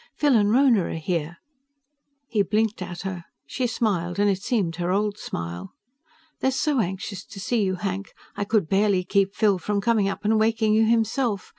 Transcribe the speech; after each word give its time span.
"Phil 0.15 0.35
and 0.35 0.49
Rhona 0.49 0.85
are 0.85 0.93
here." 0.95 1.37
He 2.27 2.41
blinked 2.41 2.81
at 2.81 3.01
her. 3.01 3.25
She 3.45 3.67
smiled, 3.67 4.17
and 4.17 4.31
it 4.31 4.41
seemed 4.41 4.77
her 4.77 4.89
old 4.89 5.19
smile. 5.19 5.73
"They're 6.39 6.49
so 6.49 6.79
anxious 6.79 7.23
to 7.25 7.39
see 7.39 7.61
you, 7.61 7.75
Hank. 7.75 8.13
I 8.35 8.43
could 8.45 8.67
barely 8.67 9.03
keep 9.03 9.35
Phil 9.35 9.59
from 9.59 9.79
coming 9.79 10.09
up 10.09 10.25
and 10.25 10.39
waking 10.39 10.73
you 10.73 10.85
himself. 10.87 11.49